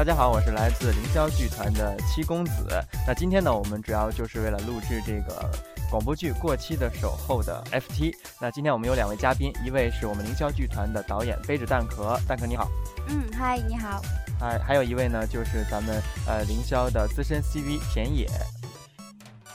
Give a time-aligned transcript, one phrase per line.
[0.00, 2.82] 大家好，我是来自凌霄剧团的七公子。
[3.06, 5.50] 那今天呢，我们主要就是为了录制这个
[5.90, 8.14] 广播剧《过期的守候》的 FT。
[8.40, 12.66] 那今天我们有两位嘉宾，一位是我们凌霄剧团的导演背着蛋壳，蛋壳你好。
[13.08, 14.00] 嗯，嗨，你好。
[14.40, 18.26] 还还有一位呢，就是咱们呃凌霄的资深 CV 田野。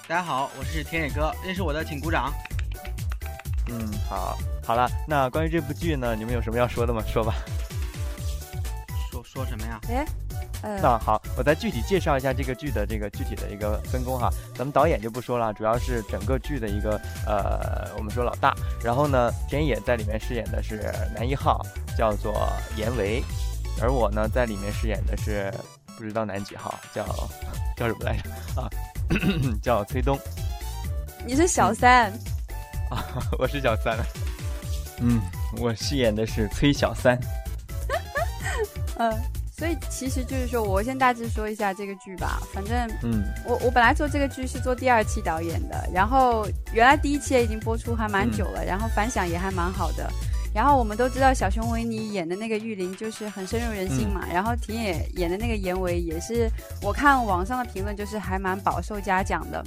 [0.08, 2.32] 大家好，我是田野哥，认识我的请鼓掌。
[3.70, 7.02] 嗯，好，好了，那关于这部剧呢，你们有什么要说的吗？
[7.12, 7.34] 说吧。
[9.10, 9.80] 说说什么呀？
[9.90, 10.06] 哎，
[10.62, 14.30] 那好，我再具体介绍一下这个剧的这个具体的一个分工哈。
[14.56, 18.56] 咱们导演就不说了，主要是整个剧的一个呃，我们说老大。
[18.84, 21.64] 然后呢，田野在里面饰演的是男一号，
[21.98, 23.24] 叫做严维，
[23.82, 25.54] 而我呢在里面饰演的是
[25.98, 27.06] 不知道男几号，叫
[27.78, 28.30] 叫什么来着
[28.62, 28.70] 啊？
[29.62, 30.20] 叫崔东。
[31.26, 32.12] 你是小三。
[32.90, 33.04] 啊，
[33.38, 33.98] 我是小三。
[35.00, 35.22] 嗯，
[35.58, 37.20] 我饰演的是崔小三。
[38.98, 39.12] 嗯，
[39.58, 42.42] 所以其实就是说，我先大致说一下这个剧吧。
[42.54, 50.12] 反正，嗯，我我本来做这个剧是做第二期导演的，然后原来第一期也已经播出还蛮久了，然后反响也还蛮好的。
[50.54, 56.50] 然后我们都知道小熊维尼演的那个玉林就是很深入人心嘛，然后田野演的那个严维也是，
[56.82, 59.64] 我看网上的评论就是还蛮饱受嘉奖的。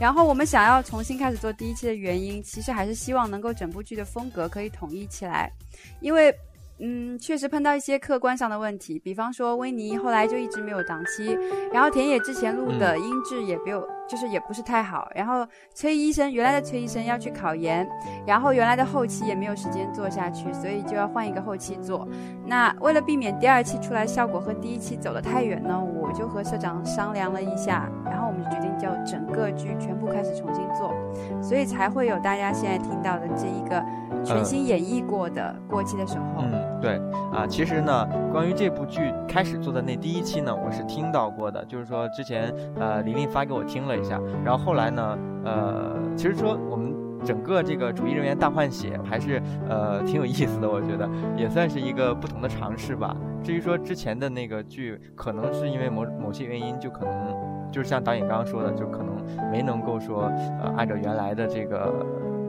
[0.00, 5.52] 然后我们想要重新开始做第一期的原因，其实还是希望能够整部剧的风格可以统一起来，
[6.00, 6.34] 因为。
[6.78, 11.36] 嗯，确实碰到一些客观上的问题，比方说维尼后来就一直没有档期，
[11.72, 17.88] 然后田野之前录的音质也没有，就是也不是太好，然后崔医生原来的崔医生要去考研，
[18.26, 22.06] 然后原来的后期也没有时间做下去，所以就要换一个后期做。
[22.44, 30.94] 那为了避免第二期出来效果和第一期走得太远呢，我就和社长商量了一下，然后我们就决定叫整个剧全部开始重新做，
[31.42, 33.82] 所以才会有大家现在听到的这一个
[34.22, 36.44] 全新演绎过的过期的时候。
[36.80, 37.00] 对
[37.32, 53.16] 啊，其实呢，关于这部剧开始做的那第一期呢，我是听到过的，就是说之前呃玲玲发给我听了一下，然后后来呢，呃，其实说我们整个这个主义人员大换血还是呃挺有意思的，我觉得也算是一个不同的尝试吧。
[53.42, 57.34] 至于说之前的那个剧，可能是因为某某些原因，就可能
[57.72, 60.30] 就是像导演刚刚说的，就可能没能够说
[60.60, 62.04] 呃按照原来的这个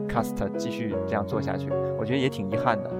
[0.06, 2.90] cast 继续这样做下去，我觉得也挺遗憾的。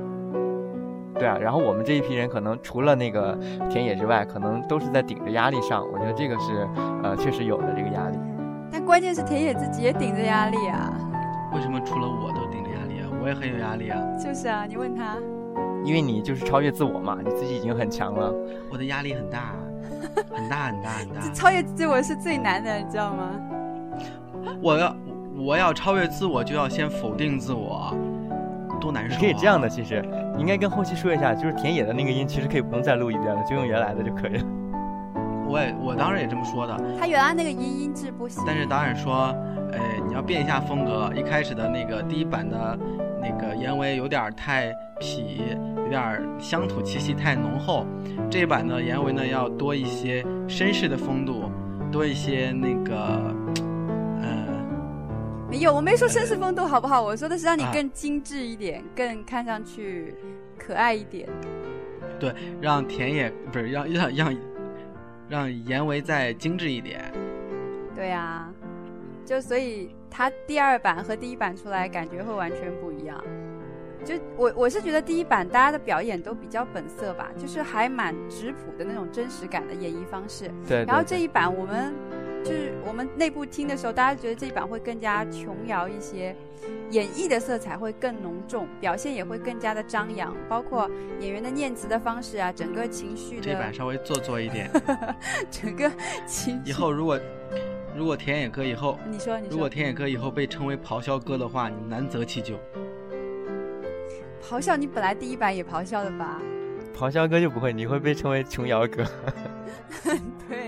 [1.18, 3.36] 对啊，然后我们这一批人可能除了那个
[3.68, 5.84] 田野之外，可能都是在顶着压力上。
[5.92, 6.68] 我觉得这个是，
[7.02, 8.18] 呃，确实有的这个压力。
[8.70, 10.92] 但关键是田野自己也顶着压力啊。
[11.54, 13.08] 为什么除了我都顶着压力啊？
[13.22, 13.98] 我也很有压力啊。
[14.16, 15.16] 就是啊，你问他。
[15.84, 18.34] 因为你就是超越自我嘛，你自己已经很强了。
[18.70, 19.54] 我的压力很大，
[20.30, 21.20] 很大很大很大。
[21.32, 23.30] 超越自我是最难的，你知道吗？
[24.60, 24.96] 我要
[25.36, 27.94] 我要超越自我，就要先否定自我。
[28.78, 29.21] 多难受！
[29.21, 30.03] 可以这样的，其实
[30.34, 34.44] 你应该跟后期说一下，就是田野的那个音，其实可以不用再录一遍了，就用原来的就可以了。
[35.47, 36.78] 我也我当时也这么说的。
[36.99, 38.43] 他原来那个音音质不行。
[38.47, 39.34] 但是导演说，
[39.72, 41.11] 哎，你要变一下风格。
[41.16, 42.78] 一开始的那个第一版的
[43.21, 47.87] 那个严维有点太痞，有点乡土气息太浓厚。
[48.31, 51.50] 这一版的严维呢，要多一些绅士的风度，
[51.91, 53.34] 多一些那个。
[55.48, 57.00] 没有，我没说绅士风度好不好？
[57.00, 60.14] 我说的是让你更精致一点，更看上去
[60.59, 61.26] 可爱一点。
[62.20, 64.36] 对，让田野不是让让让
[65.28, 67.10] 让严维再精致一点。
[67.94, 68.47] 对呀，
[69.25, 73.19] 就所以他第二版和第一版出来感觉会完全不一样。
[74.04, 80.50] 就我我是觉得第一版大家的表演都比较本色吧，就是还蛮质朴的那种真实感的演绎方式。
[80.69, 80.84] 对。
[80.84, 81.94] 然后这一版我们。
[82.44, 86.34] 就是我们内部听的时候，大家觉得这一版会更加琼瑶一些，
[86.91, 90.91] 演绎的色彩会更浓重，表现也会更加的张扬，包括
[91.21, 93.43] 演员的念词的方式啊，整个情绪的。
[93.43, 94.71] 这版稍微做作一点。
[95.50, 95.91] 整个
[96.27, 96.60] 情。
[96.65, 97.19] 以后如果
[97.94, 102.59] 如果田野哥以后，你说你说，如果田野哥以后被称为咆哮哥的话，你难择其咎。
[104.42, 106.41] 咆哮，你本来第一版也咆哮的吧？
[106.97, 109.04] 咆哮哥就不会，你会被称为琼瑶哥。
[110.48, 110.67] 对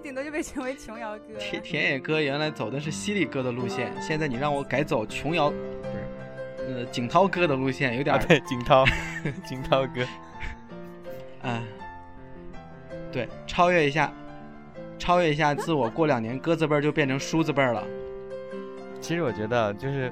[0.00, 1.38] 你顶多就被称为琼瑶哥。
[1.38, 5.56] 田田野哥原来走的是犀利哥的路线，现在你让我改走琼瑶，不
[6.64, 8.82] 是，呃，景涛哥的路线，有点对，景涛，
[9.44, 10.00] 景涛哥，
[11.46, 11.62] 啊，
[13.12, 14.10] 对，超越一下，
[14.98, 17.86] 超越一下自我，过两年鸽子辈儿就变成叔子辈儿了。
[19.02, 20.10] 其实我觉得就是。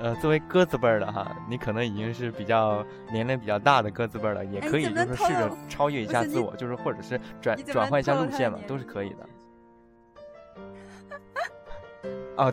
[0.00, 9.28] 呃，作为鸽子辈儿的哈，你可能已经是比较年龄比较大的鸽子辈儿了，也可以就是试着超越一下自我，就是或者是转转换一下路线嘛，都是可以的。
[12.36, 12.52] 哦，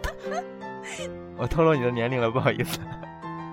[1.38, 2.80] 我透露你的年龄了，不好意思。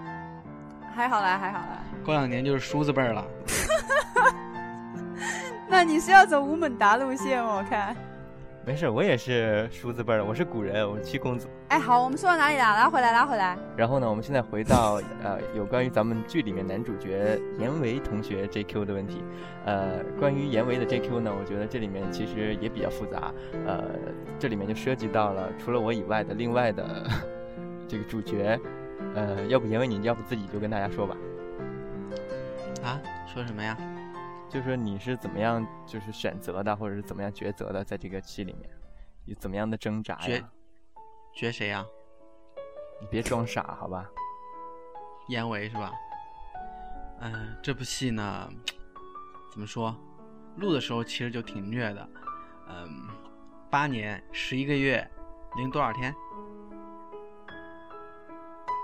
[0.95, 1.83] 还好啦，还好啦。
[2.05, 3.25] 过两年就是梳子辈儿了。
[5.69, 7.57] 那你是要走吴孟达路线吗？
[7.57, 7.95] 我看。
[8.65, 11.49] 没事，我也是叔字辈的，我是古人，我是七公子。
[11.67, 12.63] 哎，好，我们说到哪里了？
[12.63, 13.59] 拉回来，拉回来。
[13.77, 19.25] 然后呢，我们现在回到呃，有关于咱们剧里面男主角严维同学 JQ 的问题。
[19.65, 23.35] 呃，关于严维的 JQ 呢，我觉得这里面其实也比较复杂。
[23.67, 23.83] 呃，
[24.39, 27.05] 这里面就涉及到了除了我以外的另外的
[27.89, 28.59] 这个主角。
[29.17, 31.17] 呃，要不严维，你要不自己就跟大家说吧。
[32.85, 33.01] 啊？
[33.27, 33.77] 说什么呀？
[34.53, 38.69] 就是说你是怎么样就是选择的，或者是怎么样抉择的，在这个戏里面
[39.25, 40.47] 有怎么样的挣扎呀？
[41.35, 41.83] 抉谁呀？
[43.01, 44.07] 你别装傻，好吧？
[45.29, 45.91] 严维是吧？
[47.21, 48.47] 嗯，这部戏呢，
[49.51, 49.97] 怎么说？
[50.57, 52.07] 录的时候其实就挺虐的。
[52.69, 53.09] 嗯，
[53.71, 55.11] 八年十一个月
[55.57, 56.15] 零多少天？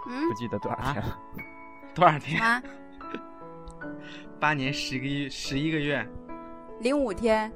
[0.09, 0.26] 嗯？
[0.31, 1.19] 不记得多少天了？
[1.94, 2.41] 多少天？
[4.40, 6.06] 八年十个月十一个月，
[6.81, 7.50] 零五天。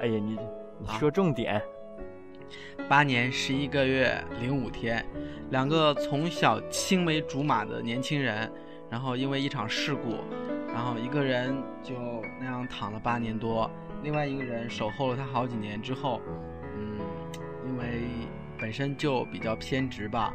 [0.00, 0.38] 哎呀，你
[0.80, 1.62] 你说重点。
[2.88, 5.04] 八年十一个月零五天，
[5.50, 8.50] 两个从小青梅竹马的年轻人，
[8.88, 10.16] 然后因为一场事故，
[10.72, 11.94] 然后一个人就
[12.40, 13.70] 那样躺了八年多，
[14.02, 16.22] 另外一个人守候了他好几年之后，
[16.74, 16.98] 嗯，
[17.66, 18.00] 因为
[18.58, 20.32] 本身就比较偏执吧，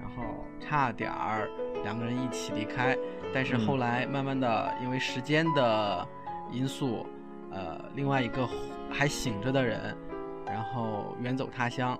[0.00, 0.22] 然后
[0.60, 1.50] 差点儿
[1.86, 2.98] 两个人一起离开。
[3.32, 6.08] 但是后来慢慢的，因为时间的
[6.50, 7.06] 因素，
[7.52, 8.48] 呃，另外一个
[8.90, 9.96] 还醒着的人，
[10.44, 11.96] 然后远走他乡。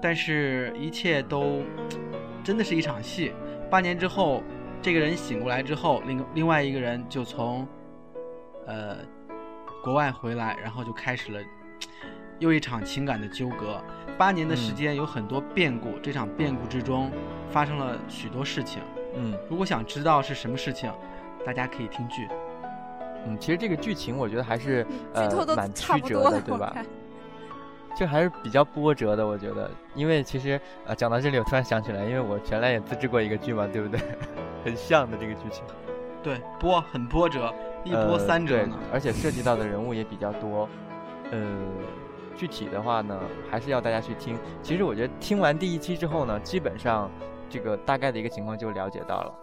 [0.00, 1.62] 但是，一切都
[2.44, 3.32] 真的是一场戏。
[3.68, 4.42] 八年之后，
[4.80, 7.66] 这个人醒过来之后，另另外一个人就从
[8.66, 8.98] 呃
[9.82, 11.40] 国外回来，然后就开始了
[12.38, 13.82] 又一场情感的纠葛。
[14.18, 17.10] 八年的时间有很多变故，这场变故之中
[17.48, 18.82] 发生了许多事情。
[19.18, 20.90] 嗯，如果想知道是什么事情，
[21.44, 22.28] 大家可以听剧。
[23.26, 26.74] 嗯，其实这个剧情我觉得还是呃蛮曲折的，对吧？
[27.96, 29.68] 就还是比较波折的，我觉得。
[29.96, 34.00] 因为其实呃讲到这里，我突然想起来，因为我原来也自制过一个剧嘛，对不对？
[34.64, 35.64] 很像的这个剧情。
[36.22, 37.52] 对，波很波折，
[37.84, 38.78] 一波三折呢。
[38.92, 40.68] 而且涉及到的人物也比较多。
[41.32, 41.40] 呃，
[42.36, 43.18] 具体的话呢，
[43.50, 44.38] 还是要大家去听。
[44.62, 47.10] 其实我觉得听完第一期之后呢，基本上。
[47.48, 49.34] 这个大概的一个情况就了解到了，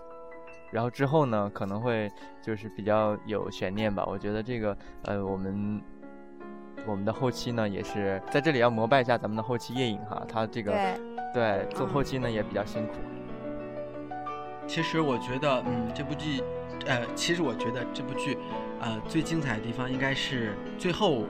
[0.72, 2.12] 然后之后呢，可能会
[2.42, 4.06] 就是比较有悬念吧。
[4.06, 5.82] 我觉得这个呃，我们
[6.86, 10.72] 我们的后期呢，也是在这里要膜拜一下咱们的后期夜影哈，他这个
[11.34, 12.94] 对做后期呢也比较辛苦。
[14.68, 16.42] 其实我觉得，嗯，这部剧，
[16.88, 18.38] 呃，其实我觉得这部剧，
[18.80, 21.24] 呃，最精彩的地方应该是最后。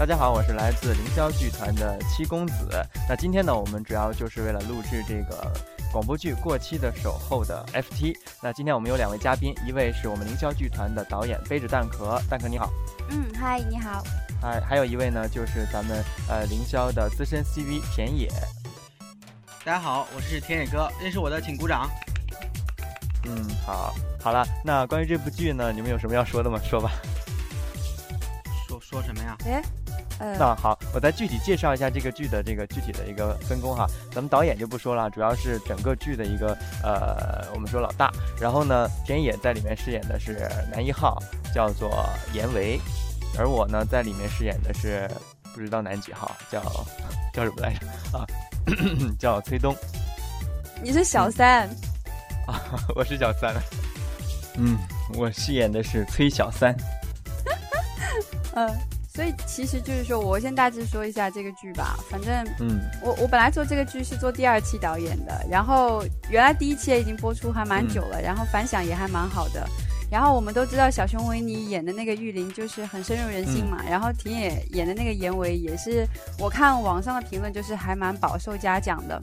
[0.00, 2.70] 大家好，我是来自凌霄剧团的七公子。
[3.06, 5.52] 那今天呢，我们主要就是为了录制这个
[5.92, 8.16] 广播剧《过期的守候》的 FT。
[8.42, 12.70] 那今天我们有两位嘉宾，一位是我们凌霄剧团的导演背着蛋壳，蛋壳你好。
[13.10, 14.02] 嗯，嗨，你好。
[14.40, 18.26] 嗨，还有一位呢，就是咱们呃凌霄的资深 CV 田野。
[19.66, 21.90] 大家好，我是田野哥，认识我的请鼓掌。
[23.26, 26.58] 嗯，好，好了，那关于这部剧呢，你们有什么要说的吗？
[26.64, 26.90] 说吧。
[28.66, 29.36] 说说什么呀？
[29.44, 29.62] 哎。
[30.20, 33.86] 那好，我再具体介绍一下这个剧的这个具体的一个分工哈。
[34.12, 38.12] 咱们导演就不说了，主要是整个剧的一个呃，我们说老大。
[38.38, 41.18] 然后呢，田野在里面饰演的是男一号，
[41.54, 42.78] 叫做严维，
[43.38, 45.10] 而我呢在里面饰演的是
[45.54, 46.60] 不知道男几号，叫
[47.32, 47.86] 叫什么来着
[48.18, 48.26] 啊？
[49.18, 49.74] 叫崔东。
[50.82, 51.66] 你是小三
[52.46, 52.60] 啊？
[52.94, 53.54] 我是小三。
[54.58, 54.76] 嗯，
[55.14, 56.76] 我饰演的是崔小三。
[58.54, 58.68] 嗯。
[59.12, 61.98] 所以其实就是说，我先大致说一下这个剧吧。
[62.08, 69.66] 反正，嗯，我我本来做这个剧是做第二期导演的，然后原来第一期也已经播出还蛮久了，然后反响也还蛮好的。
[70.08, 76.06] 然后我们都知道小熊维尼演的那个玉林就是很深入人心嘛，然后田野演的那个严维也是，
[76.38, 79.20] 我看网上的评论就是还蛮饱受嘉奖的。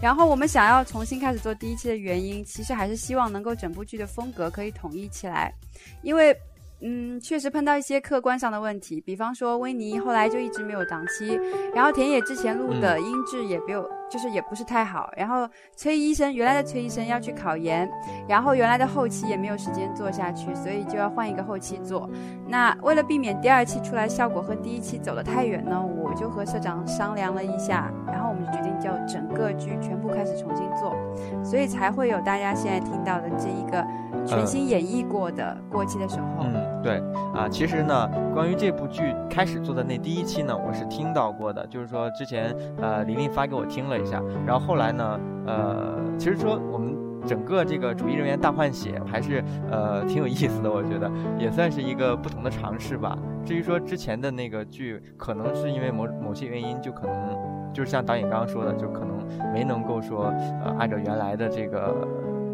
[0.00, 5.52] 然后我们想要重新开始做第一期的原因，其实还是希望能够整部剧的风格可以统一起来，
[6.00, 6.34] 因为。
[6.80, 11.40] 嗯，确实碰到一些客观上的问题，比方说威尼后来就一直没有档期，
[11.74, 17.90] 然后田野之前录的音质也没有，就是也不是太好，然后崔医生原来的崔医生要去考研，
[18.28, 22.10] 然后原来的后期也没有时间做下去，所以就要换一个后期做。
[22.46, 30.94] 那为了避免第二期出来效果和第一期走得太远呢，我就和社长商量了一下，然后我们就决定叫整个剧全部开始重新做，
[31.42, 33.82] 所以才会有大家现在听到的这一个
[34.26, 36.44] 全新演绎过的过期的时候。
[36.86, 37.02] 对
[37.34, 43.98] 啊，其实呢，关于这部剧开始做的那第一期呢，我是听到过的，就是说之前呃玲玲发给我听了。
[43.98, 46.94] 一下，然后后来呢，呃，其实说我们
[47.26, 53.18] 整个这个主义人员大换血还是呃挺有意思的，我觉得也算是一个不同的尝试吧。
[53.44, 59.18] 至于说之前的那个剧，可能是因为某某些原因，就可能就是像导演刚刚说的，就可能
[59.52, 60.26] 没能够说
[60.62, 62.06] 呃按照原来的这个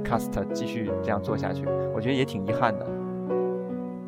[0.03, 2.87] cast 继续这样做下去，我觉得也挺遗憾的。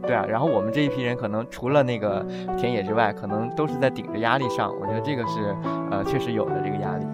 [0.07, 2.25] 对啊，然后我们这一批人可能除了那个
[2.57, 4.73] 田野之外，可能都是在顶着压力上。
[4.81, 5.57] 我觉得这个是，
[5.91, 7.07] 呃，确实有的这个压力。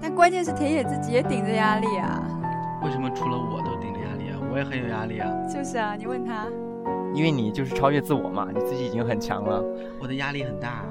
[0.00, 2.22] 但关键是田野自己也顶着压力啊。
[2.84, 4.38] 为什么除了我都顶着压力啊？
[4.52, 5.28] 我也很有压力啊。
[5.52, 6.46] 就是啊，你问他。
[7.14, 9.64] 因为你就是超越自我嘛，你自己已经很强了。
[10.00, 10.84] 我的压力很大，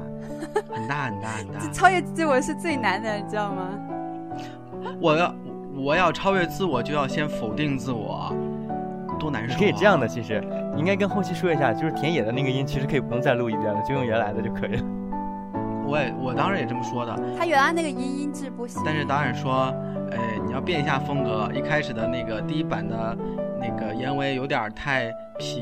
[0.74, 1.59] 很大很大很大。
[1.71, 3.69] 超越自我是最难的，你知道吗？
[5.00, 5.35] 我要
[5.75, 8.33] 我要超越自我，就要先否定自我。
[9.19, 9.57] 多难受！
[9.57, 10.43] 可以这样的，其实
[10.74, 14.84] 你应该跟后期说一下，就是田野的那个音，其实可以不用再录一遍了，就用原来的就可以了。
[15.88, 17.15] 我也我当然也这么说的。
[17.38, 18.81] 他原来那个音音质不行。
[18.84, 19.74] 但是导演说，
[20.12, 21.50] 哎，你要变一下风格。
[21.53, 23.15] 一开始的那个第一版的
[23.60, 25.62] 那个严维有点太痞，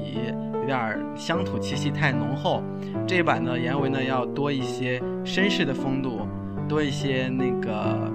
[0.54, 2.64] 有点乡土气息太浓厚。
[3.06, 6.22] 这一版的严维呢，要多一些绅士的风度，
[6.70, 8.13] 多一些那个。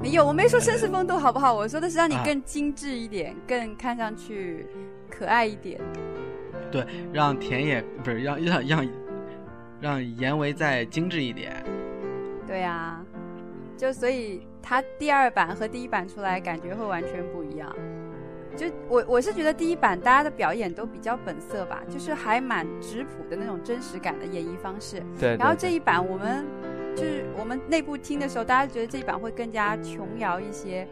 [0.00, 1.52] 没有，我没说绅士风度好不好？
[1.52, 4.66] 我说的是让你更精致一点，更看上去
[5.10, 5.80] 可爱一点。
[6.70, 8.88] 对，让田野不是让让让
[9.80, 11.64] 让严维再精致一点。
[12.46, 13.04] 对呀，
[13.76, 17.74] 就所以他第二版和第一版出来感觉会完全不一样。
[18.56, 25.02] 就我我是觉得第一版大家的表演都比较本色吧，就是还蛮质朴的那种真实感的演绎方式。
[25.18, 25.36] 对。
[25.36, 26.46] 然后这一版我们。
[26.96, 30.86] 就是我们内部听的时候，大家觉得这一版会更加琼瑶一些，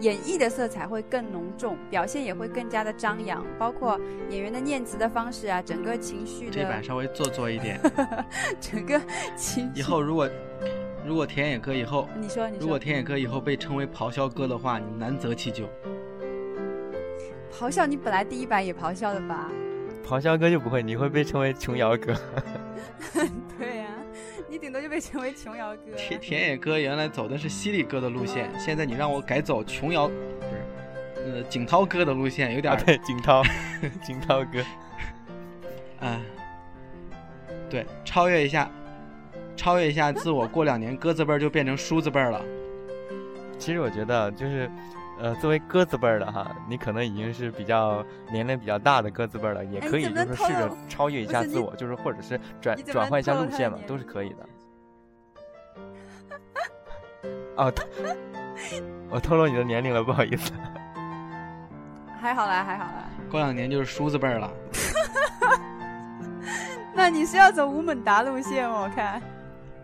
[0.00, 3.98] 演绎的色彩会更浓重，表现也会更加的张扬，包括
[4.28, 6.52] 演员的念词的方式啊，整个情绪的。
[6.52, 7.80] 这版稍微做作一点。
[8.60, 9.00] 整个
[9.34, 9.70] 情。
[9.74, 10.28] 以后如果
[11.06, 15.68] 如果田野哥以后，你说你说，如果田野哥以后被称为咆哮哥的话，你难择其咎。
[17.50, 19.50] 咆哮，你本来第一版也咆哮的吧？
[20.06, 22.14] 咆哮哥就不会，你会被称为琼瑶哥。
[24.58, 25.96] 顶多就被称为琼瑶哥。
[25.96, 33.42] 田田野哥原来走的是犀利哥的路线，现在你让我改走琼瑶，不是，呃，景涛哥的路线，有点对，景涛，
[34.04, 34.64] 景涛哥，
[36.06, 36.20] 啊，
[37.68, 38.70] 对，超越一下，
[39.56, 42.42] 超越一下自我，过两年鸽子辈儿就变成梳子辈儿了。
[43.58, 44.70] 其实我觉得就是。
[45.18, 54.46] 呃，作为鸽子辈儿的哈，你可能已经是比较年龄比较大的鸽子辈儿了，也可以就是试着超越一下自我，就是或者是转转换一下路线嘛，都是可以的。
[57.56, 57.72] 哦，
[59.08, 60.52] 我透露你的年龄了，不好意思。
[62.20, 63.08] 还好啦，还好啦。
[63.30, 64.52] 过两年就是梳子辈儿了。
[66.92, 68.82] 那你是要走吴孟达路线吗？
[68.82, 69.22] 我看。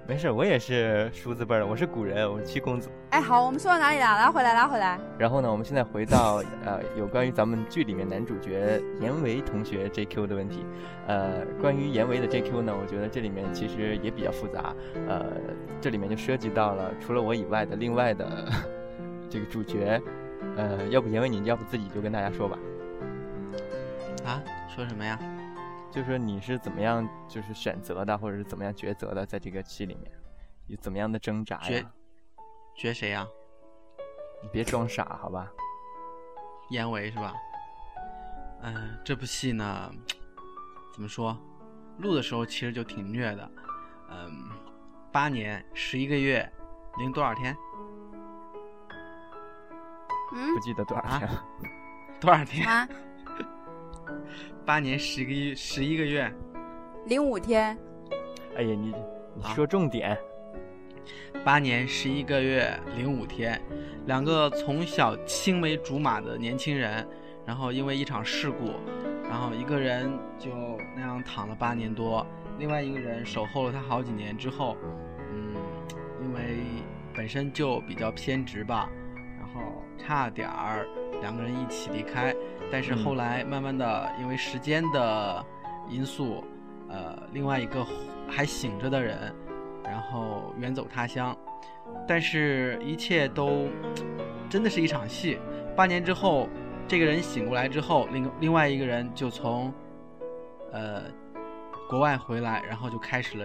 [0.04, 2.90] 没事，我也是叔字辈的，我是古人，我是七公子。
[3.10, 4.04] 哎，好，我们说到哪里了？
[4.04, 4.98] 拉回来，拉回来。
[5.16, 10.66] 然后呢，我们现在回到呃，有关于咱们剧里面男主角严维同学 JQ 的问题。
[11.06, 14.74] 呃，关于严维的 JQ 呢，我觉得这里面其实也比较复杂。
[15.08, 15.24] 呃，
[15.80, 18.48] 这里面就涉及到了除了我以外的另外的
[19.30, 20.02] 这个主角。
[20.56, 22.58] 呃，要不严维你要不自己就跟大家说吧。
[24.26, 24.42] 啊？
[24.74, 25.18] 说什么呀？
[25.92, 30.10] 就是说你是怎么样就是选择的，或者是怎么样抉择的，在这个戏里面
[30.66, 31.92] 有怎么样的挣扎呀？
[32.74, 33.28] 抉谁呀？
[34.42, 35.52] 你别装傻，好吧？
[36.70, 37.34] 严维是吧？
[38.62, 39.92] 嗯，这部戏呢，
[40.94, 41.36] 怎么说？
[41.98, 43.50] 录的时候其实就挺虐的。
[44.08, 44.48] 嗯，
[45.12, 46.50] 八年十一个月
[46.96, 47.54] 零多少天？
[50.34, 51.44] 嗯，不记得多少天了。
[52.18, 52.88] 多少天？
[54.64, 56.32] 八年十个月十一个月，
[57.06, 57.76] 零五天。
[58.56, 58.94] 哎呀，你
[59.34, 60.16] 你说重点。
[61.44, 63.60] 八年十一个月零五天，
[64.06, 67.04] 两个从小青梅竹马的年轻人，
[67.44, 68.70] 然后因为一场事故，
[69.28, 70.50] 然后一个人就
[70.94, 72.24] 那样躺了八年多，
[72.58, 74.76] 另外一个人守候了他好几年之后，
[75.32, 75.56] 嗯，
[76.22, 76.58] 因为
[77.12, 78.88] 本身就比较偏执吧，
[79.40, 80.86] 然后差点儿
[81.22, 82.34] 两个人一起离开。
[82.70, 85.44] 但是后来慢慢的，因为时间的
[85.88, 86.44] 因素，
[86.88, 87.86] 呃，另外一个
[88.28, 89.34] 还醒着的人，
[89.84, 91.36] 然后远走他乡。
[92.08, 93.68] 但是，一切都
[94.48, 95.38] 真的是一场戏。
[95.76, 96.48] 八年之后，
[96.88, 99.72] 这个人醒过来之后，另另外一个人就从
[100.72, 101.02] 呃
[101.88, 103.44] 国外回来，然后就开始了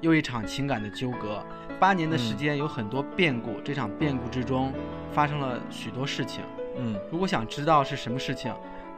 [0.00, 1.42] 又一场情感的纠葛。
[1.80, 4.72] 八年的时间有很多变故，这场变故之中
[5.12, 6.44] 发生了许多事情。
[6.78, 8.52] 嗯，如果想知道是什么事情，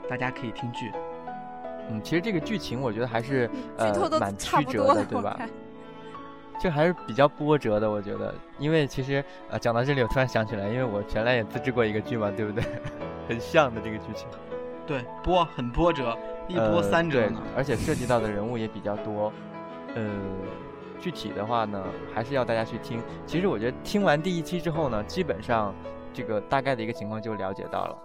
[0.09, 0.93] 大家可以听剧。
[1.91, 5.39] 嗯，其实这个剧情我觉得还是呃蛮曲折的，对吧？
[6.63, 8.35] 就还是比较波折的，我觉得。
[8.59, 12.63] 因为其实呃，讲到这里，我突然想起来，因为我原来也自制过一个剧嘛，对不对？
[13.27, 14.29] 很像的这个剧情。
[14.87, 16.15] 对，波很波折，
[16.49, 17.41] 一波三折呢。
[17.57, 19.33] 而且涉及到的人物也比较多。
[19.95, 20.05] 呃，
[21.01, 21.83] 具体的话呢，
[22.15, 23.01] 还是要大家去听。
[23.27, 25.75] 其实我觉得听完第一期之后呢，基本上
[26.13, 27.99] 这个大概的一个情况就了解到了。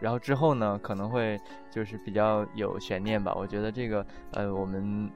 [0.00, 3.32] 然后之后呢，可能会就是比较有悬念吧。
[3.36, 5.10] 我觉得这个呃，我们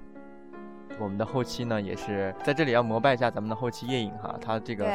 [0.98, 4.86] 我们的后期呢，也是在这里要膜拜一下咱们的后期夜影哈，他这个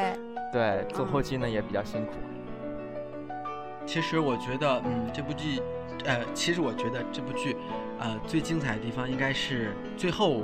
[0.50, 2.12] 对做后期呢也比较辛苦。
[3.84, 5.60] 其实我觉得，嗯，这部剧，
[6.04, 7.56] 呃，其实我觉得这部剧，
[7.98, 10.42] 呃，最精彩的地方应该是最后。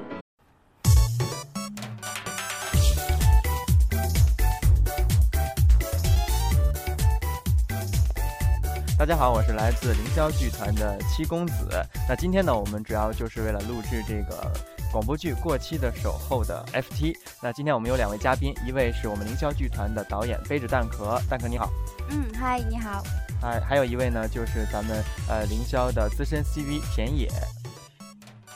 [8.99, 11.69] 大家好，我是来自凌霄剧团的七公子。
[12.09, 14.51] 那今天呢，我们主要就是为了录制这个
[14.91, 17.17] 广播剧《过期的守候》的 FT。
[17.41, 21.71] 那今天我们有两位嘉宾，一位是我们凌霄剧团的导演背着蛋壳，蛋壳你好。
[22.11, 23.01] 嗯，嗨，你好。
[23.41, 27.29] 嗨还有一位呢，就是咱们呃凌霄的资深 CV 田野。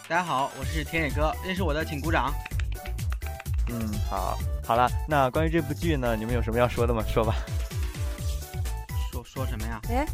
[0.08, 2.34] 大家好，我是田野哥，认识我的请鼓掌。
[3.68, 7.00] 嗯，好，好了，那关于这部剧呢，你们有什么要说的吗？
[7.06, 7.36] 说吧。
[9.12, 9.80] 说说什么呀？
[9.88, 10.04] 哎。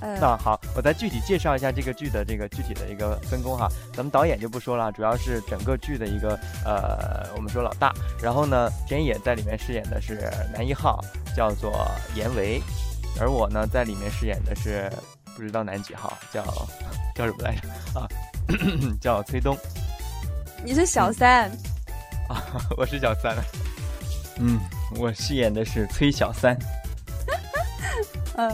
[0.00, 3.68] 那好，我再具体介绍一下这个剧的这个具体的一个分工哈。
[3.92, 7.92] 咱们导演就不说了，主要是整个剧的一个呃，我们说老大。
[8.22, 11.04] 然后呢，田野在里面饰演的是男一号，
[11.36, 12.62] 叫做严维，
[13.20, 14.90] 而我呢在里面饰演的是
[15.36, 16.42] 不知道男几号，叫
[17.14, 17.68] 叫什么来着
[18.00, 18.08] 啊？
[19.00, 19.56] 叫崔东。
[20.64, 21.50] 你是小三
[22.28, 22.42] 啊？
[22.76, 23.36] 我是小三。
[24.38, 24.58] 嗯，
[24.96, 26.58] 我饰演的是崔小三。
[28.38, 28.50] 嗯。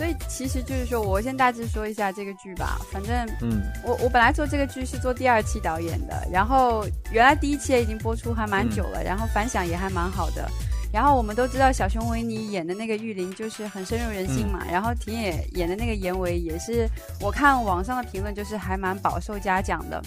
[0.00, 2.80] 所以其实就是说，我先大致说一下这个剧吧。
[2.90, 10.48] 反正，嗯，我我本来做这个剧是做第二期导演的，然后原来第一期也已经播出还蛮久了，然后反响也还蛮好的。
[10.90, 16.88] 然后我们都知道小熊维尼演的那个玉林就是很深入人心嘛，然后田野演的那个严维也是，
[17.20, 20.00] 我看网上的评论就是还蛮饱受嘉奖的。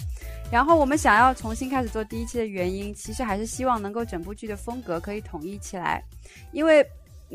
[0.50, 6.02] 然后我们想要重新开始做第一期的原因，其实还是希望能够整部剧的风格可以统一起来，
[6.50, 6.84] 因为。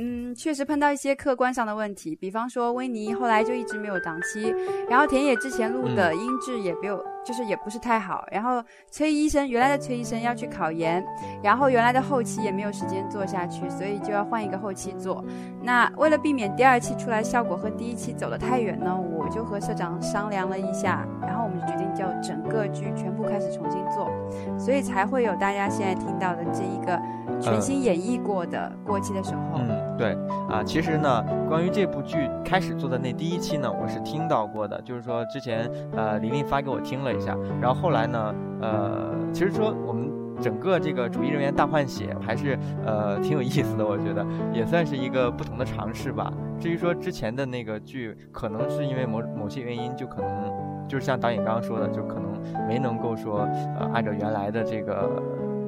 [0.02, 4.56] 嗯，确实碰到一些客观上的问题，比方说维尼后来就一直没有档期，
[4.90, 11.04] 然后田野之前录的音质也没有，就是也不是太好，然后崔医生原来的崔医生要去考研，
[11.44, 15.24] 然后原来的后期也没有时间做下去，所以就要换一个后期做。
[15.62, 24.10] 那为了避免第二期出来效果和第一期走得太远呢，我就和社长商量了一下，然后我们就决定叫整个剧全部开始重新做，
[24.58, 27.00] 所以才会有大家现在听到的这一个。
[27.42, 30.12] 全新演绎过的过期的时候，嗯，对
[30.50, 40.10] 啊，其实呢，关于这部剧开始做的那第一期呢，我是听到过的，就是说之前呃玲玲发给我听了一下，然后后来呢，呃，其实说我们
[40.42, 46.32] 整个这个主艺人员大换血还是呃挺有意思的，我觉得也算是一个不同的尝试吧。
[46.60, 50.52] 至于说之前的那个剧，可能是因为某某些原因，就可能
[50.88, 53.48] 就是像导演刚刚说的，就可能没能够说
[53.80, 55.22] 呃按照原来的这个。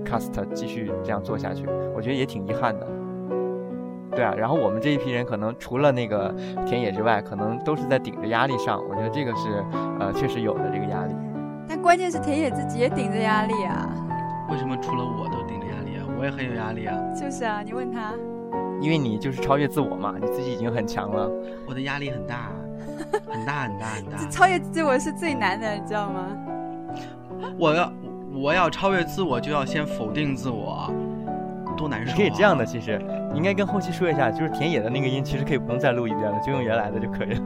[0.04, 1.64] cast 继续这样做下去，
[1.96, 2.88] 我觉得也挺遗憾的。
[4.14, 6.34] 对啊，然后我们这一批人可能除了那个
[6.66, 8.84] 田野之外，可能都是在顶着压力上。
[8.90, 9.64] 我觉得这个是
[10.00, 11.14] 呃确实有的这个压力。
[11.82, 13.90] 但关键是田野自己也顶着压力啊。
[14.52, 16.06] 为什么除了我都顶着压力啊？
[16.16, 16.96] 我也很有压力啊。
[17.20, 18.14] 就是啊，你问他。
[18.80, 21.28] 因为你就是超越自我嘛，你自己已经很强了。
[21.68, 22.52] 我的压力很大，
[23.28, 24.30] 很大很大很大。
[24.30, 26.28] 超越自我是最难的，你知道吗？
[27.58, 27.92] 我要。
[28.34, 30.90] 我要超越自我，就要先否定自我，
[31.76, 32.16] 多难受！
[32.16, 32.98] 可以这样的，其实
[33.34, 37.42] 你应该跟后期说一下，就是田野的那个音，其实可以不用再录一遍了，就用原来的就可以了。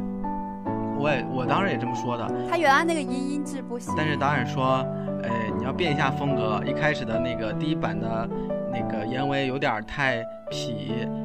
[1.05, 2.27] 我也，我当时也这么说的。
[2.49, 3.93] 他原来那个音音质不行。
[3.95, 4.83] 但是导演说，
[5.21, 8.27] 呃，你要变一下风格，一开始的那个第一版的
[8.71, 10.73] 那个严维有点太痞，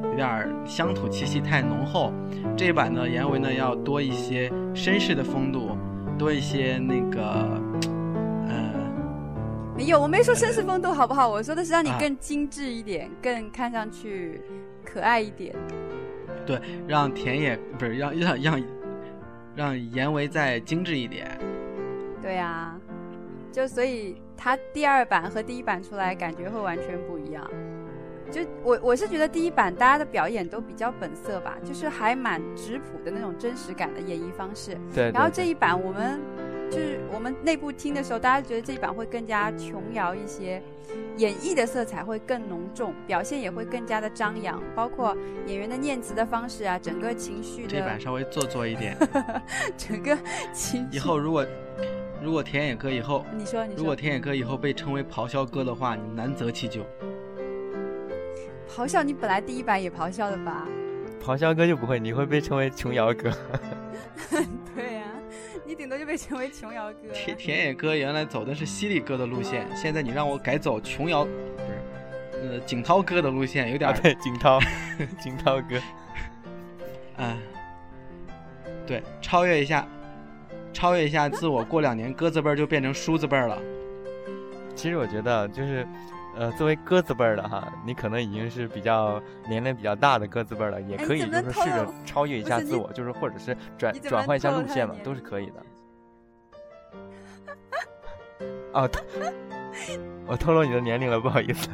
[0.03, 2.13] 有点乡土气息太浓厚，
[2.55, 5.75] 这一版的严维呢要多一些绅士的风度，
[6.15, 7.59] 多一些那个。
[9.75, 11.27] 没有，我没说绅士风度好不好？
[11.27, 14.39] 我说的是让你更精致一点，更看上去
[14.85, 15.55] 可爱一点。
[16.45, 18.61] 对，让田野不是让让让
[19.55, 21.37] 让颜维再精致一点。
[22.21, 22.75] 对呀，
[23.51, 27.49] 就所以他第二版和第一版出来感觉会完全不一样。
[28.31, 34.77] 就我我是觉得第一版大家的表演都比较本色吧，就是还蛮质朴的那种真实感的演绎方式。
[34.93, 35.11] 对。
[35.11, 36.19] 然后这一版我们。
[36.71, 40.63] 就是我们内部听的时候，大家觉得这一版会更加琼瑶一些，
[41.17, 47.67] 演绎的色彩会更浓重，表现也会更加的张扬，包括演员的念词的方式啊，整个情绪的。
[47.67, 48.95] 这版稍微做作一点。
[49.77, 50.17] 整个
[50.53, 50.87] 情。
[50.91, 51.45] 以后如果
[52.23, 56.85] 如果田野哥以后，你说你说，如果田野哥以后被称为咆哮哥的话，你难择其咎。
[58.73, 60.65] 咆哮，你本来第一版也咆哮的吧？
[61.21, 63.29] 咆哮哥就不会，你会被称为琼瑶哥。
[65.71, 67.13] 你顶多就被称为琼瑶哥。
[67.13, 74.59] 田田野哥原来走的是犀利哥的路线，现在你让我改走琼瑶，不是，呃，景涛哥的路线，有点对，景涛，
[75.23, 75.77] 景涛哥。
[77.15, 77.37] 啊，
[78.85, 79.87] 对，超越一下，
[80.73, 83.57] 超越一下自我，过两年鸽子辈儿就变成梳子辈儿了。
[84.75, 85.87] 其实我觉得就是。
[86.35, 95.61] 呃，作为鸽子辈儿的哈，你可能已经是比较年龄比较大的鸽子辈儿了，也可以就是试着超越一下自我，就是或者是转转换一下路线嘛，都是可以的。
[98.73, 98.89] 哦，
[100.25, 101.69] 我透露你的年龄了，不好意思。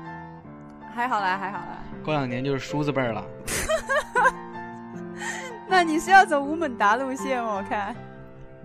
[0.94, 1.78] 还好啦，还好啦。
[2.04, 3.24] 过两年就是梳子辈儿了。
[5.66, 7.56] 那你是要走吴孟达路线吗？
[7.56, 7.96] 我看。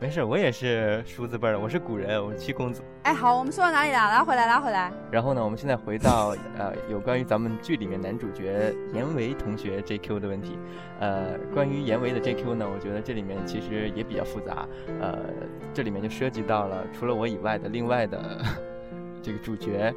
[0.03, 2.83] 没事，我也是叔字辈的，我是古人，我是七公子。
[3.03, 3.95] 哎，好，我们说到哪里了？
[3.95, 4.91] 拉回来，拉回来。
[5.09, 10.59] 然后呢，我们现在回到呃，有关于咱们剧里面男主角严维同学 JQ 的问题。
[10.99, 14.67] 呃，关于严维的 JQ 呢，我觉得这里面其实也比较复杂。
[14.99, 15.19] 呃，
[15.73, 18.41] 这里面就涉及到了除了我以外的另外的
[19.23, 19.95] 这个主角。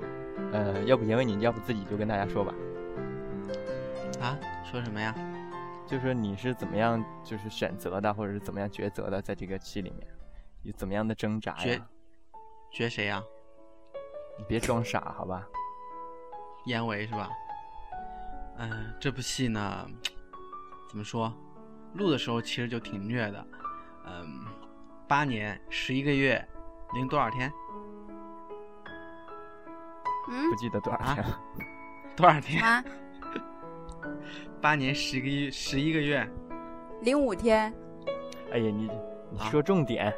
[0.52, 2.54] 呃，要不严维你要不自己就跟大家说吧。
[4.20, 4.38] 啊？
[4.70, 5.12] 说什么呀？
[5.86, 10.06] 就说你是怎么样，就是选择的，或者是怎么样抉择的，在这个戏里面，
[10.62, 11.88] 有怎么样的挣扎呀？
[12.72, 13.22] 抉谁呀？
[14.36, 15.46] 你别装傻，好吧？
[16.64, 17.30] 严维是吧？
[18.58, 19.86] 嗯，这部戏呢，
[20.88, 21.32] 怎么说？
[21.94, 23.46] 录的时候其实就挺虐的。
[24.06, 24.44] 嗯，
[25.06, 26.44] 八年十一个月
[26.94, 27.50] 零多少天？
[30.28, 31.40] 嗯，不记得多少天了。
[32.16, 32.84] 多少天？
[34.66, 36.28] 八年十个月十一个月，
[37.02, 37.72] 零五天。
[38.50, 38.90] 哎呀，你
[39.30, 40.12] 你说重点。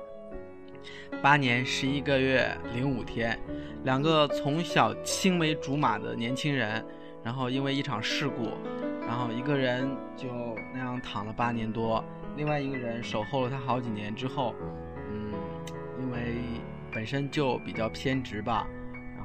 [1.20, 3.38] 八年十一个月零五天，
[3.84, 6.82] 两个从小青梅竹马的年轻人，
[7.22, 8.48] 然后因为一场事故，
[9.02, 10.28] 然后一个人就
[10.72, 12.02] 那样躺了八年多，
[12.34, 14.54] 另外一个人守候了他好几年之后，
[15.10, 15.30] 嗯，
[16.00, 16.36] 因为
[16.90, 18.77] 本身就比较偏执吧，然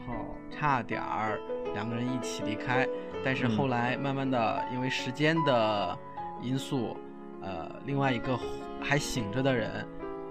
[0.08, 0.14] 后
[0.50, 1.40] 差点儿
[1.74, 2.88] 两个人一起离开。
[3.24, 5.98] 但是后来慢慢的，因为时间的
[6.42, 6.98] 因素，
[7.42, 8.38] 呃，另外一个
[8.82, 9.88] 还醒着的人，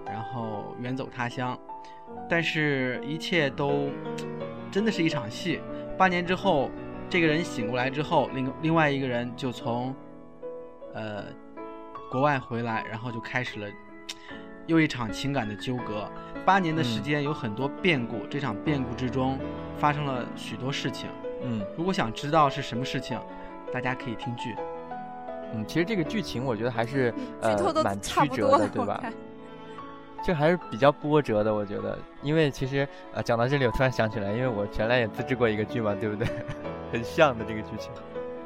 [0.07, 1.59] 然后远走他乡。
[2.29, 3.89] 但是，一切都
[4.71, 5.61] 真的是一场戏。
[5.97, 6.71] 八年之后，
[7.09, 9.95] 这个人醒过来之后，另另外一个人就从
[10.93, 11.25] 呃
[12.11, 13.67] 国外回来，然后就开始了
[14.67, 16.11] 又一场情感的纠葛。
[16.45, 19.39] 八年的时间有很多变故，这场变故之中
[19.79, 21.09] 发生了许多事情。
[21.43, 23.19] 嗯，如果想知道是什么事情，
[23.73, 24.55] 大家可以听剧。
[25.55, 29.03] 嗯，其实这个剧情我觉得还是呃蛮曲折的，对吧？
[30.25, 31.99] 这还是比较波折的，我觉得。
[32.23, 36.27] 因为其实呃讲到这里，我突然想起来，因为我原来也自制过一个剧嘛，对不对？
[36.93, 37.91] 很像的这个剧情。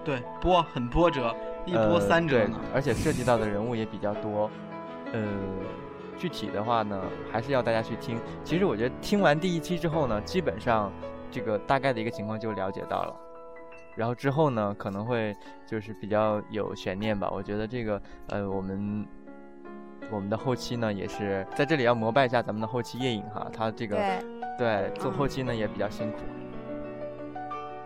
[0.02, 1.34] 对，波很波折，
[1.66, 2.58] 一波三折呢。
[2.72, 4.50] 而且涉及到的人物也比较多。
[5.12, 5.22] 呃，
[6.18, 7.00] 具体的话呢，
[7.30, 8.18] 还是要大家去听。
[8.42, 10.92] 其实我觉得听完第一期之后呢，基本上。
[11.28, 13.14] 这个大概的一个情况就了解到了，
[13.96, 17.28] 然后之后呢可能会就是比较有悬念吧。
[17.30, 19.06] 我觉得这个呃，我们
[20.10, 23.98] 我们的后期呢也是在这里要膜拜一下咱们的后期夜影哈，他这个
[24.56, 26.18] 对做后期呢也比较辛苦。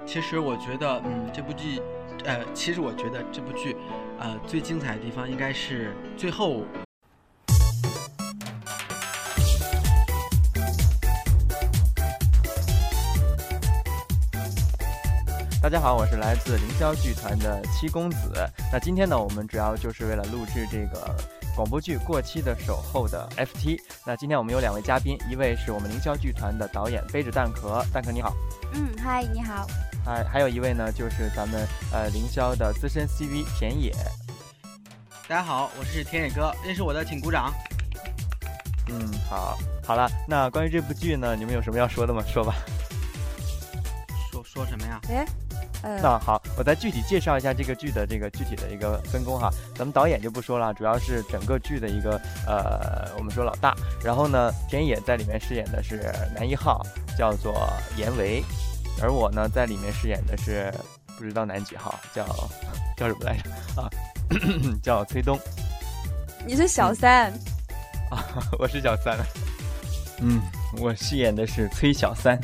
[0.04, 1.80] 其实我觉得，嗯，这部剧，
[2.26, 3.74] 呃，其实我觉得这部剧，
[4.18, 6.62] 呃，最精彩的地方应该是最后。
[15.70, 18.32] 大家好，我是来自凌霄剧团的七公子。
[18.72, 21.14] 那今天呢，我们主要就是为了录制这个
[21.54, 23.78] 广播剧《过期的守候》的 FT。
[24.04, 28.34] 那今天我们有两位嘉宾，一位是我们凌霄剧团的导演背着蛋壳，蛋壳你好。
[28.72, 29.64] 嗯，嗨，你好。
[30.04, 33.92] 嗨，还有一位呢，就是咱们呃凌霄的资深 CV 田野。
[35.28, 37.54] 大家好，我是田野哥，认识我的请鼓掌。
[38.88, 39.56] 嗯，好，
[39.86, 42.24] 好了，那关于这部剧呢，你们有什么要说的吗？
[42.26, 42.56] 说吧。
[44.32, 45.00] 说说什么呀？
[45.08, 45.24] 哎。
[45.82, 49.50] 那好，我再具体介绍一下这个剧的这个具体的一个分工哈。
[49.74, 53.74] 咱们导演就不说了，主要是整个剧的一个呃，我们说老大。
[54.04, 56.84] 然后呢，田野在里面饰演的是男一号，
[57.16, 58.44] 叫做严维，
[59.00, 60.72] 而我呢在里面饰演的是
[61.16, 62.26] 不知道男几号，叫
[62.96, 63.88] 叫什么来着啊？
[64.82, 65.38] 叫崔东。
[66.46, 67.32] 你是小三
[68.10, 68.22] 啊？
[68.58, 69.16] 我是小三。
[70.20, 70.42] 嗯，
[70.78, 72.38] 我饰演的是崔小三。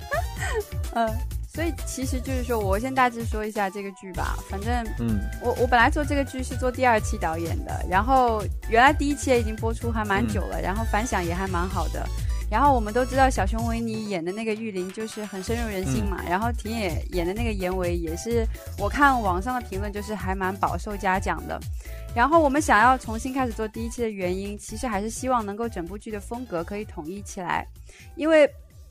[0.96, 1.35] 嗯。
[1.56, 4.36] 所以其实就是说，我先大致说一下这个剧吧。
[4.50, 12.06] 反正，嗯，我我本来做这个剧是做第二期导演的，然后原来第一期也已经播出还蛮久了，然后反响也还蛮好的。
[12.50, 18.46] 然后我们都知道小熊维尼演的那个玉林就是很深入人心嘛，然后田野演的那个严维也是
[18.78, 21.58] 我看网上的评论就是还蛮饱受嘉奖的。
[22.14, 27.66] 然后我们想要重新开始做第一期的原因，其实还是希望能够整部剧的风格可以统一起来，
[28.14, 28.46] 因为。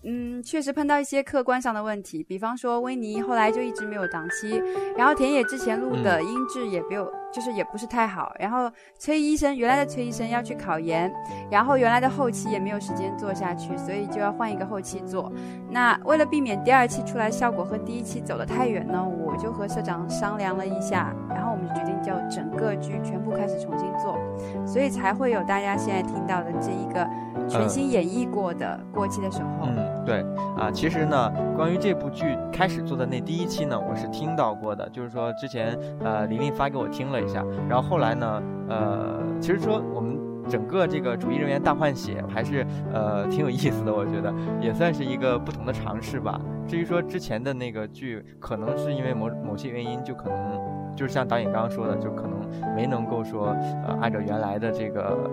[0.08, 4.62] 嗯，确实碰到一些客观上的问题，比方说维尼后来就一直没有档期，
[4.96, 11.12] 然后田野之前录的音质也没有，就是也不是太好，然后崔医生原来的崔医生要去考研，
[11.50, 15.32] 然后原来的后期也没有时间做下去，所以就要换一个后期做。
[15.72, 24.20] 那为了避免第二期出来效果和第一期走得太远呢，我就和社长商量了一下，然后我们就决定叫整个剧全部开始重新做，
[24.68, 27.10] 所以才会有大家现在听到的这一个。
[27.48, 30.24] 全新演绎过的过期的时候，嗯，对
[30.58, 46.39] 啊，其实呢，关于这部剧开始做的那第一期呢，我是听到过的，就是说之前呃玲玲发给我听了一下，然后后来呢，呃，其实说我们整个这个主艺人员大换血还是呃挺有意思的，我觉得也算是一个不同的尝试吧。
[46.68, 52.39] 至于说之前的那个剧，可能是因为某某些原因，就可能就是像导演刚刚说的，就可能
[52.76, 53.48] 没能够说
[53.88, 55.30] 呃按照原来的这个。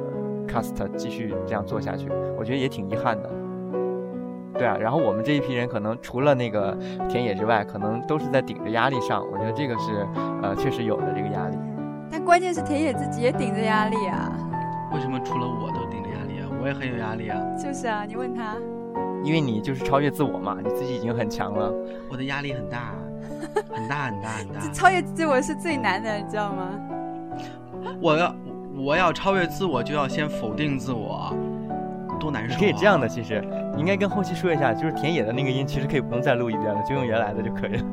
[0.49, 3.31] cast 继续这样做下去，我觉得也挺遗憾的。
[4.63, 6.73] 对啊，然后我们这一批人可能除了那个
[7.09, 9.21] 田野之外，可能都是在顶着压力上。
[9.29, 10.07] 我觉得这个是
[10.41, 11.59] 呃确实有的这个压力。
[12.09, 14.31] 但关键是田野自己也顶着压力啊。
[14.95, 16.47] 为什么除了我都顶着压力啊？
[16.63, 17.41] 我也很有压力啊。
[17.61, 18.55] 就是啊，你问他。
[19.25, 21.75] 因为你就是超越自我嘛，你自己已经很强了。
[22.09, 22.95] 我的压力很大，
[23.73, 24.61] 很大很大很大。
[24.73, 26.71] 超越自我是最难的，你知道吗？
[28.01, 28.33] 我要。
[28.75, 31.33] 我要超越自我，就要先否定自我，
[32.23, 32.57] 多难受！
[32.57, 37.85] 可以这样的，其实你应该跟后期说一下，就是田野的那个音，其实可以不用再录一遍了，就用原来的就可以了。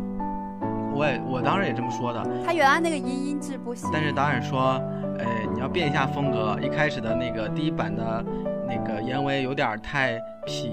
[0.94, 2.24] 我也我当时也这么说的。
[2.46, 3.90] 他原来那个音音质不行。
[3.92, 4.80] 但是导演说，
[5.18, 8.24] 呃，你要变一下风格，一开始的那个第一版的
[8.68, 10.68] 那个严维有点太痞，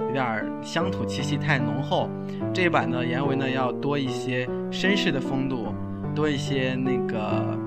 [0.00, 2.08] 有点乡土气息太浓厚，
[2.52, 5.72] 这一版的严维呢要多一些绅士的风度，
[6.12, 7.65] 多一些那个。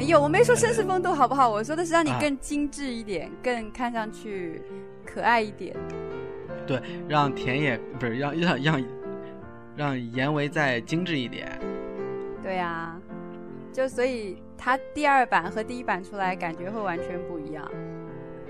[0.00, 1.46] 没有，我没说绅士风度好不好？
[1.46, 4.62] 我说的是让你更精致一点，更看上去
[5.04, 5.76] 可爱一点。
[6.66, 8.84] 对，让田野不是让让让
[9.76, 11.46] 让严维再精致一点。
[12.42, 12.98] 对呀，
[13.74, 17.70] 就所以他第二版和第一版出来感觉会完全不一样。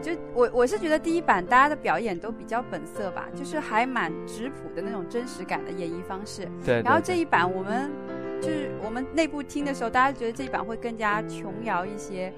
[0.01, 6.49] 就我我是觉得第一版大家的表演都比较本色吧，就是还蛮质朴的那种真实感的演绎方式。
[6.65, 6.81] 对。
[6.83, 7.91] 然后这一版我们。
[8.41, 12.33] 就是我们内部听的时候，大家觉得这一版会更加琼瑶一些，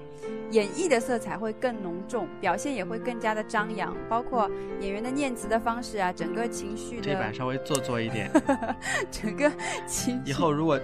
[0.51, 4.49] 演绎的色彩会更浓重，表现也会更加的张扬，包括
[4.81, 6.99] 演员的念词的方式啊，整个情绪。
[7.01, 8.29] 这版稍微做作一点。
[9.09, 9.51] 整个
[9.87, 10.21] 情。
[10.25, 10.79] 以后如果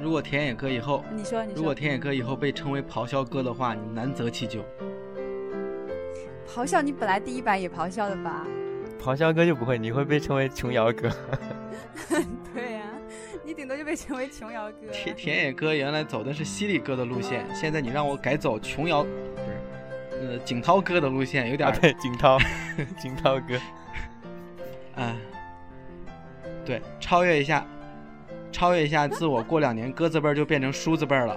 [0.00, 4.64] 如果田野哥以后，你说你说，如果田野哥以后被称为咆哮哥的话，你难择其咎。
[6.50, 8.46] 咆哮，你本来第一版也咆哮的吧？
[9.02, 11.10] 咆哮哥就不会，你会被称为琼瑶哥。
[12.54, 12.77] 对呀。
[13.48, 14.92] 你顶多就被称为琼瑶哥。
[14.92, 22.36] 田田野哥原来走的是犀利哥的路线，现在你让我改走琼瑶，不是，呃，景涛哥的路线，有点对，景涛，
[22.98, 23.58] 景涛哥，
[25.00, 25.16] 啊，
[26.62, 27.66] 对，超越一下，
[28.52, 31.34] 超越一下自我，过两年鸽子辈儿就变成梳子辈儿了。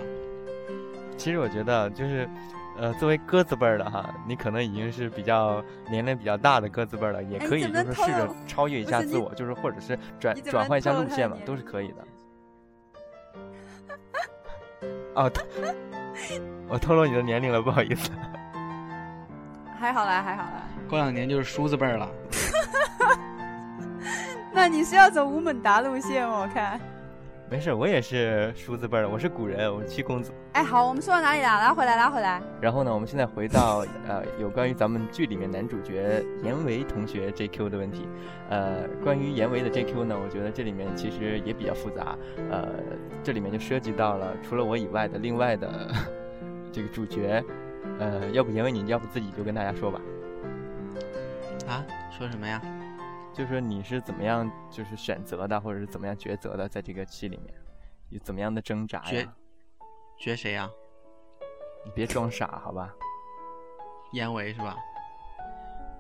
[1.15, 2.29] 其实我觉得就是。
[2.81, 11.97] 呃，作为鸽子辈儿的哈，你可能已经是比较年龄比较大的鸽子辈儿了，也可以就是试着超越一下自我，就是或者是转转换一下路线嘛，都是可以的。
[15.13, 15.31] 哦，
[16.67, 18.09] 我透露你的年龄了，不好意思。
[19.79, 20.63] 还好啦，还好啦。
[20.89, 22.09] 过两年就是叔子辈儿了。
[24.51, 26.81] 那你是要走吴孟达路线我看。
[27.51, 30.31] 没事，我也是数字辈的，我是古人，我是七公子。
[30.53, 31.47] 哎，好，我们说到哪里了？
[31.47, 32.41] 拉回来，拉回来。
[32.61, 38.07] 然后呢，我们现在回到呃，有关于咱们剧里面男主角严维同学 JQ 的问题。
[38.49, 42.17] 呃，关于严维的 JQ 呢，我觉得这里面其实也比较复杂。
[42.49, 42.69] 呃，
[43.21, 45.91] 这里面就涉及到了除了我以外的另外的
[46.71, 47.43] 这个主角。
[47.99, 49.99] 呃，要不严维，你要不自己就跟大家说吧。
[51.67, 51.83] 啊？
[52.17, 52.61] 说什么呀？
[53.33, 57.53] 就说你是怎么样，就是选择的，或者是怎么样抉择的，在这个戏里面，
[58.09, 59.33] 有怎么样的挣扎呀？
[60.19, 60.69] 抉谁呀？
[61.85, 62.93] 你别装傻，好吧？
[64.11, 64.75] 严维是吧？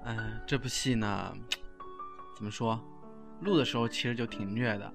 [0.03, 1.33] 嗯，这部戏呢，
[2.35, 2.79] 怎么说？
[3.39, 4.93] 录的时候其实就挺虐的。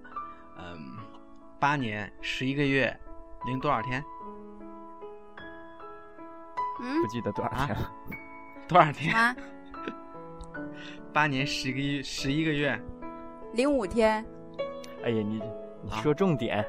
[0.59, 0.99] 嗯，
[1.59, 2.95] 八年十一个月
[3.47, 4.05] 零多少天？
[6.81, 7.93] 嗯，不记得多少天了。
[8.69, 9.37] 多少天？
[11.17, 12.79] 八年十个月十一个月，
[13.55, 14.23] 零五天。
[15.03, 15.41] 哎呀，你
[15.83, 16.63] 你说重点。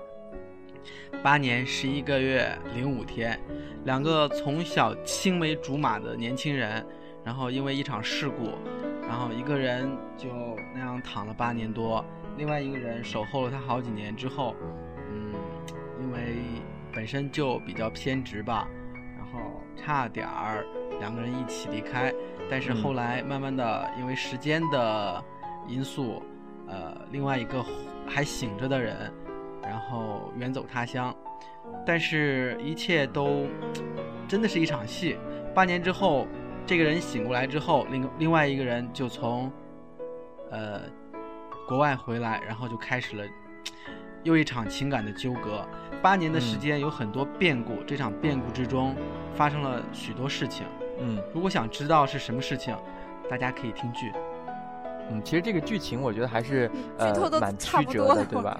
[1.22, 3.38] 八年十一个月零五天，
[3.84, 6.82] 两个从小青梅竹马的年轻人，
[7.26, 8.52] 然后因为一场事故，
[9.02, 10.30] 然后一个人就
[10.74, 12.02] 那样躺了八年多，
[12.38, 14.56] 另外一个人守候了他好几年之后，
[15.12, 15.34] 嗯，
[16.00, 16.38] 因为
[16.94, 18.66] 本身就比较偏执吧，
[19.18, 20.66] 然后差点儿
[21.00, 22.14] 两个人一起离开，
[22.50, 25.24] 但是后来慢慢的因为时间的
[25.68, 26.22] 因素，
[26.68, 27.64] 呃，另外一个
[28.08, 29.12] 还醒着的人，
[29.62, 31.16] 然后远走他乡。
[31.86, 33.46] 但是，一切都
[34.28, 35.18] 真的是一场戏。
[35.54, 36.26] 八年之后，
[36.66, 39.52] 这个人醒过来之后，另另外一个人就从
[40.50, 40.82] 呃
[41.68, 43.24] 国外回来，然后就开始了
[44.24, 45.66] 又一场情感的纠葛。
[46.02, 48.96] 八年的时间有很多变故，这场变故之中
[49.36, 50.66] 发生了许多事情。
[51.00, 52.76] 嗯，如果想知道是什么事情，
[53.30, 54.12] 大家可以听剧。
[55.10, 58.60] 嗯，其实这个剧情我觉得还是呃蛮曲折的，对吧？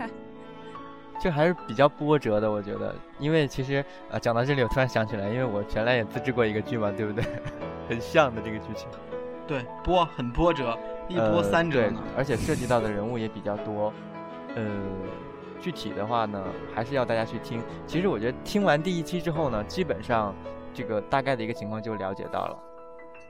[1.20, 7.24] 就还是比较波折的，我觉得，因为其实呃，讲到这里，我突然想起来，因为我原来也自制过一个剧嘛，对不对？
[7.90, 8.88] 很像的这个剧情，
[9.48, 13.92] 对，波很波折，一波三折呢，而且涉及到的人物也比较多。
[14.56, 14.64] 呃，
[15.60, 16.44] 具体的话呢，
[16.76, 17.62] 还是要大家去听。
[17.88, 20.36] 其实我觉得听完第一期之后呢，基本上
[20.78, 22.56] 这个大概的一个情况就了解到了。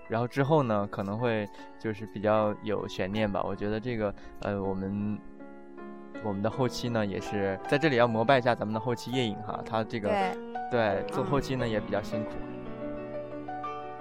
[0.09, 1.47] 然后之后呢，可能会
[1.79, 3.41] 就是比较有悬念吧。
[3.41, 5.17] 我觉得这个呃，我们。
[6.23, 10.09] 我们的后期呢，也是在这里要膜拜一下咱们的后期夜影哈，他这个
[10.71, 12.31] 对做后期呢也比较辛苦。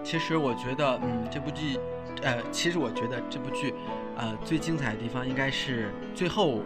[0.03, 1.79] 其实我觉得，嗯，这部剧，
[2.23, 3.75] 呃，其实我觉得这部剧，
[4.17, 6.63] 呃，最精彩的地方应该是最后